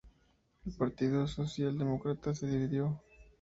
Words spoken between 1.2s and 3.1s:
Socialdemócrata se dividió.